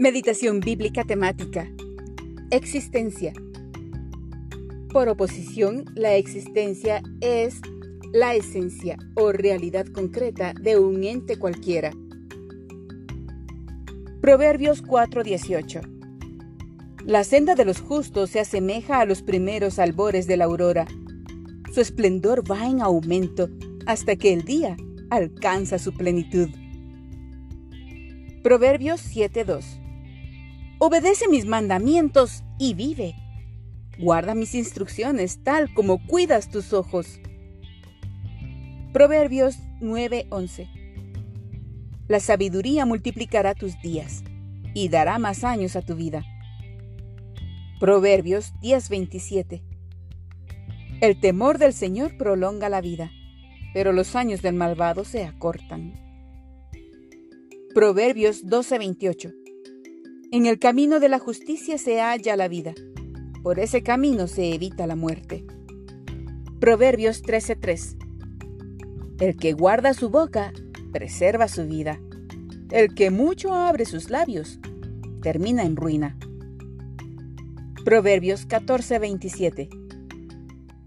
Meditación 0.00 0.60
bíblica 0.60 1.04
temática. 1.04 1.70
Existencia. 2.50 3.34
Por 4.90 5.10
oposición, 5.10 5.84
la 5.94 6.14
existencia 6.14 7.02
es 7.20 7.60
la 8.10 8.34
esencia 8.34 8.96
o 9.14 9.30
realidad 9.30 9.84
concreta 9.88 10.54
de 10.54 10.78
un 10.78 11.04
ente 11.04 11.38
cualquiera. 11.38 11.92
Proverbios 14.22 14.82
4:18. 14.82 15.82
La 17.04 17.22
senda 17.22 17.54
de 17.54 17.66
los 17.66 17.82
justos 17.82 18.30
se 18.30 18.40
asemeja 18.40 19.00
a 19.00 19.04
los 19.04 19.20
primeros 19.20 19.78
albores 19.78 20.26
de 20.26 20.38
la 20.38 20.46
aurora. 20.46 20.86
Su 21.74 21.82
esplendor 21.82 22.50
va 22.50 22.66
en 22.66 22.80
aumento 22.80 23.50
hasta 23.84 24.16
que 24.16 24.32
el 24.32 24.44
día 24.44 24.78
alcanza 25.10 25.78
su 25.78 25.92
plenitud. 25.92 26.48
Proverbios 28.42 29.02
7:2 29.02 29.80
Obedece 30.82 31.28
mis 31.28 31.44
mandamientos 31.44 32.42
y 32.58 32.72
vive. 32.72 33.14
Guarda 33.98 34.34
mis 34.34 34.54
instrucciones 34.54 35.44
tal 35.44 35.74
como 35.74 36.06
cuidas 36.06 36.48
tus 36.48 36.72
ojos. 36.72 37.20
Proverbios 38.90 39.58
9:11 39.82 40.70
La 42.08 42.18
sabiduría 42.18 42.86
multiplicará 42.86 43.54
tus 43.54 43.78
días 43.82 44.24
y 44.72 44.88
dará 44.88 45.18
más 45.18 45.44
años 45.44 45.76
a 45.76 45.82
tu 45.82 45.96
vida. 45.96 46.24
Proverbios 47.78 48.54
10:27 48.62 49.60
El 51.02 51.20
temor 51.20 51.58
del 51.58 51.74
Señor 51.74 52.16
prolonga 52.16 52.70
la 52.70 52.80
vida, 52.80 53.10
pero 53.74 53.92
los 53.92 54.16
años 54.16 54.40
del 54.40 54.54
malvado 54.54 55.04
se 55.04 55.24
acortan. 55.24 55.92
Proverbios 57.74 58.46
12:28 58.46 59.39
En 60.32 60.46
el 60.46 60.60
camino 60.60 61.00
de 61.00 61.08
la 61.08 61.18
justicia 61.18 61.76
se 61.76 62.00
halla 62.00 62.36
la 62.36 62.46
vida, 62.46 62.72
por 63.42 63.58
ese 63.58 63.82
camino 63.82 64.28
se 64.28 64.54
evita 64.54 64.86
la 64.86 64.94
muerte. 64.94 65.44
Proverbios 66.60 67.24
13:3 67.24 67.96
El 69.18 69.36
que 69.36 69.54
guarda 69.54 69.92
su 69.92 70.08
boca, 70.08 70.52
preserva 70.92 71.48
su 71.48 71.66
vida. 71.66 72.00
El 72.70 72.94
que 72.94 73.10
mucho 73.10 73.54
abre 73.54 73.84
sus 73.86 74.08
labios, 74.08 74.60
termina 75.20 75.64
en 75.64 75.74
ruina. 75.74 76.16
Proverbios 77.84 78.46
14:27 78.46 79.68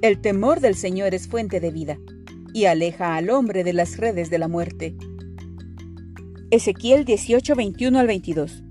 El 0.00 0.18
temor 0.22 0.60
del 0.60 0.76
Señor 0.76 1.14
es 1.14 1.28
fuente 1.28 1.60
de 1.60 1.70
vida 1.70 1.98
y 2.54 2.64
aleja 2.64 3.16
al 3.16 3.28
hombre 3.28 3.64
de 3.64 3.74
las 3.74 3.98
redes 3.98 4.30
de 4.30 4.38
la 4.38 4.48
muerte. 4.48 4.96
Ezequiel 6.50 7.04
18, 7.04 7.54
21 7.54 7.98
al 7.98 8.06
22. 8.06 8.62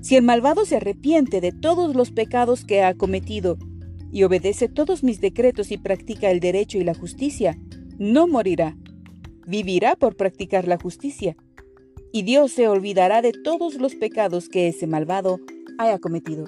Si 0.00 0.16
el 0.16 0.22
malvado 0.22 0.64
se 0.64 0.76
arrepiente 0.76 1.40
de 1.40 1.52
todos 1.52 1.94
los 1.94 2.10
pecados 2.10 2.64
que 2.64 2.82
ha 2.82 2.94
cometido 2.94 3.58
y 4.12 4.22
obedece 4.22 4.68
todos 4.68 5.02
mis 5.02 5.20
decretos 5.20 5.70
y 5.70 5.78
practica 5.78 6.30
el 6.30 6.40
derecho 6.40 6.78
y 6.78 6.84
la 6.84 6.94
justicia, 6.94 7.58
no 7.98 8.26
morirá. 8.26 8.76
Vivirá 9.46 9.96
por 9.96 10.16
practicar 10.16 10.68
la 10.68 10.78
justicia. 10.78 11.36
Y 12.12 12.22
Dios 12.22 12.52
se 12.52 12.68
olvidará 12.68 13.22
de 13.22 13.32
todos 13.32 13.74
los 13.74 13.94
pecados 13.94 14.48
que 14.48 14.68
ese 14.68 14.86
malvado 14.86 15.40
haya 15.78 15.98
cometido. 15.98 16.46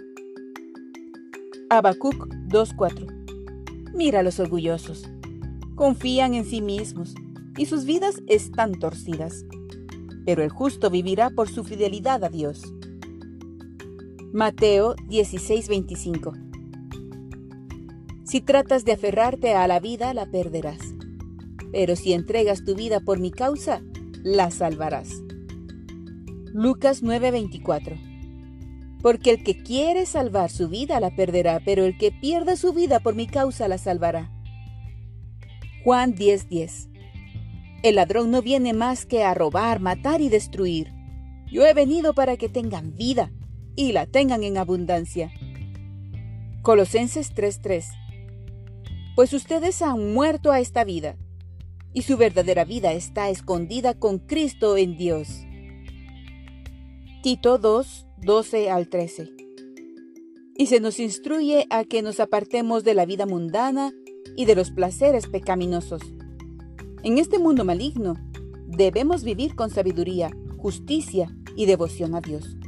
Habacuc 1.69 2.29
2.4 2.49 3.93
Mira 3.95 4.21
a 4.21 4.23
los 4.23 4.41
orgullosos. 4.41 5.11
Confían 5.75 6.35
en 6.35 6.45
sí 6.45 6.61
mismos 6.63 7.15
y 7.57 7.67
sus 7.67 7.85
vidas 7.85 8.23
están 8.27 8.79
torcidas 8.79 9.45
pero 10.25 10.43
el 10.43 10.51
justo 10.51 10.91
vivirá 10.91 11.31
por 11.31 11.49
su 11.49 11.65
fidelidad 11.65 12.23
a 12.25 12.29
Dios. 12.29 12.63
Mateo 14.33 14.95
16:25 15.09 16.35
Si 18.23 18.41
tratas 18.41 18.85
de 18.85 18.93
aferrarte 18.93 19.55
a 19.55 19.67
la 19.67 19.81
vida, 19.81 20.15
la 20.15 20.27
perderás, 20.27 20.79
pero 21.73 21.97
si 21.97 22.13
entregas 22.13 22.65
tu 22.65 22.77
vida 22.77 23.01
por 23.01 23.19
mi 23.19 23.33
causa, 23.33 23.83
la 24.23 24.53
salvarás. 24.53 25.09
Lucas 26.55 27.03
9:24 27.03 27.99
Porque 29.03 29.31
el 29.31 29.43
que 29.43 29.65
quiere 29.65 30.07
salvar 30.07 30.49
su 30.49 30.69
vida 30.69 31.01
la 31.01 31.11
perderá, 31.17 31.61
pero 31.65 31.85
el 31.85 31.99
que 31.99 32.13
pierda 32.13 32.55
su 32.55 32.73
vida 32.73 33.01
por 33.01 33.17
mi 33.17 33.27
causa 33.27 33.67
la 33.67 33.79
salvará. 33.79 34.31
Juan 35.83 36.15
10:10 36.15 36.89
el 37.83 37.97
ladrón 37.97 38.31
no 38.31 38.43
viene 38.43 38.75
más 38.75 39.07
que 39.07 39.25
a 39.25 39.33
robar, 39.33 39.81
matar 39.81 40.21
y 40.21 40.29
destruir. 40.29 40.93
Yo 41.51 41.67
he 41.67 41.73
venido 41.73 42.13
para 42.13 42.37
que 42.37 42.51
tengan 42.51 42.95
vida 42.95 43.33
y 43.83 43.93
la 43.93 44.07
tengan 44.07 44.45
en 44.45 44.59
abundancia. 44.59 45.33
Colosenses 46.63 47.35
3:3 47.35 47.87
Pues 49.17 49.33
ustedes 49.33 49.81
han 49.83 50.13
muerto 50.13 50.53
a 50.53 50.61
esta 50.61 50.85
vida, 50.85 51.17
y 51.93 52.03
su 52.03 52.17
verdadera 52.17 52.65
vida 52.65 52.93
está 52.93 53.31
escondida 53.31 53.95
con 53.95 54.19
Cristo 54.19 54.77
en 54.77 54.97
Dios. 54.97 55.29
Tito 57.23 57.59
2, 57.59 58.07
12 58.19 58.71
al 58.71 58.89
13. 58.89 59.31
Y 60.57 60.67
se 60.67 60.81
nos 60.81 61.01
instruye 61.01 61.67
a 61.71 61.85
que 61.85 62.03
nos 62.03 62.21
apartemos 62.21 62.85
de 62.85 62.95
la 62.95 63.07
vida 63.07 63.27
mundana 63.27 63.93
y 64.37 64.45
de 64.45 64.55
los 64.55 64.71
placeres 64.71 65.27
pecaminosos 65.27 66.03
en 67.03 67.17
este 67.17 67.39
mundo 67.39 67.65
maligno, 67.65 68.17
debemos 68.67 69.25
vivir 69.25 69.55
con 69.55 69.71
sabiduría, 69.71 70.31
justicia 70.59 71.35
y 71.57 71.65
devoción 71.65 72.15
a 72.15 72.21
Dios, 72.21 72.59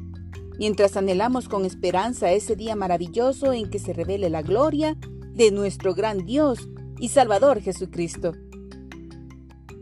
mientras 0.59 0.97
anhelamos 0.97 1.49
con 1.49 1.65
esperanza 1.65 2.33
ese 2.33 2.57
día 2.57 2.77
maravilloso 2.77 3.53
en 3.53 3.71
que 3.71 3.79
se 3.79 3.93
revele 3.93 4.31
la 4.31 4.43
gloria 4.43 4.97
de 5.35 5.51
nuestro 5.51 5.95
gran 5.95 6.25
Dios 6.25 6.69
y 6.99 7.09
Salvador 7.09 7.61
Jesucristo. 7.61 8.35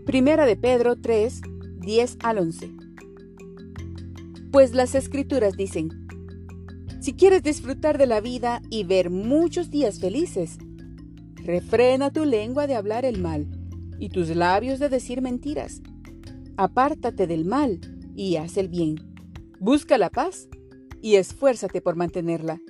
Primera 0.07 0.47
de 0.47 0.57
Pedro 0.57 0.97
3, 0.97 1.41
10 1.81 2.19
al 2.23 2.39
11. 2.39 2.71
Pues 4.51 4.75
las 4.75 4.95
escrituras 4.95 5.57
dicen, 5.57 6.07
si 7.01 7.15
quieres 7.15 7.43
disfrutar 7.43 7.99
de 7.99 8.07
la 8.07 8.21
vida 8.21 8.61
y 8.69 8.85
ver 8.85 9.11
muchos 9.11 9.71
días 9.71 10.01
felices, 10.01 10.59
refrena 11.37 12.13
tu 12.13 12.25
lengua 12.25 12.67
de 12.67 12.75
hablar 12.75 13.05
el 13.05 13.21
mal 13.21 13.47
y 13.99 14.09
tus 14.09 14.29
labios 14.35 14.79
de 14.79 14.89
decir 14.89 15.23
mentiras. 15.23 15.83
Apártate 16.57 17.27
del 17.27 17.45
mal 17.45 17.81
y 18.15 18.37
haz 18.37 18.57
el 18.57 18.69
bien. 18.69 18.97
Busca 19.61 19.99
la 19.99 20.11
paz 20.11 20.49
y 21.03 21.17
esfuérzate 21.17 21.81
por 21.81 21.97
mantenerla. 21.97 22.61